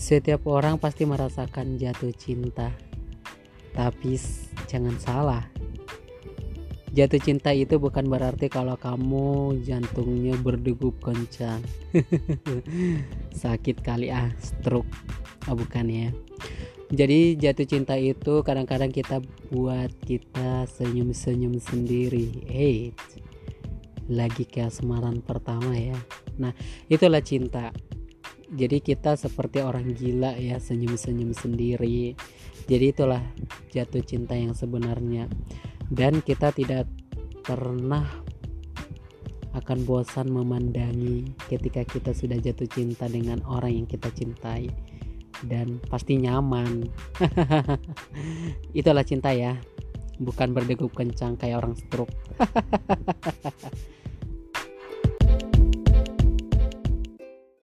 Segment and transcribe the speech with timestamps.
[0.00, 2.72] Setiap orang pasti merasakan jatuh cinta.
[3.76, 4.16] Tapi
[4.64, 5.44] jangan salah.
[6.96, 11.60] Jatuh cinta itu bukan berarti kalau kamu jantungnya berdegup kencang.
[13.44, 14.88] Sakit kali ah, stroke.
[15.52, 16.08] Oh bukan ya.
[16.88, 19.20] Jadi jatuh cinta itu kadang-kadang kita
[19.52, 22.48] buat kita senyum-senyum sendiri.
[22.48, 22.96] Eh,
[24.08, 25.94] lagi kayak semaran pertama ya.
[26.40, 26.56] Nah,
[26.88, 27.68] itulah cinta
[28.50, 32.18] jadi kita seperti orang gila ya senyum-senyum sendiri.
[32.66, 33.22] Jadi itulah
[33.70, 35.30] jatuh cinta yang sebenarnya.
[35.86, 36.90] Dan kita tidak
[37.46, 38.06] pernah
[39.54, 44.66] akan bosan memandangi ketika kita sudah jatuh cinta dengan orang yang kita cintai.
[45.46, 46.90] Dan pasti nyaman.
[48.78, 49.54] Itulah cinta ya.
[50.18, 52.12] Bukan berdegup kencang kayak orang stroke